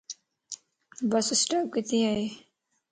[1.09, 2.25] بس اسٽاپ ڪٿي ائي